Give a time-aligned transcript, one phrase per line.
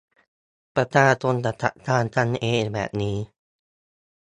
[0.75, 3.17] ประชาชนจะจัดการกันเองแบบนี้